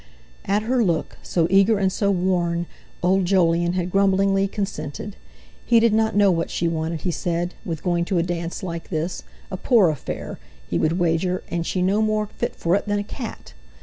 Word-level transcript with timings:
At 0.45 0.63
her 0.63 0.83
look, 0.83 1.19
so 1.21 1.45
eager 1.51 1.77
and 1.77 1.91
so 1.91 2.09
worn, 2.09 2.65
old 3.03 3.25
Jolyon 3.25 3.73
had 3.73 3.91
grumblingly 3.91 4.47
consented. 4.47 5.15
He 5.63 5.79
did 5.79 5.93
not 5.93 6.15
know 6.15 6.31
what 6.31 6.49
she 6.49 6.67
wanted, 6.67 7.01
he 7.01 7.11
said, 7.11 7.53
with 7.63 7.83
going 7.83 8.05
to 8.05 8.17
a 8.17 8.23
dance 8.23 8.63
like 8.63 8.89
this, 8.89 9.21
a 9.51 9.57
poor 9.57 9.91
affair, 9.91 10.39
he 10.67 10.79
would 10.79 10.97
wager; 10.97 11.43
and 11.51 11.67
she 11.67 11.83
no 11.83 12.01
more 12.01 12.25
fit 12.25 12.55
for 12.55 12.73
it 12.75 12.87
than 12.87 12.97
a 12.97 13.03
cat! 13.03 13.53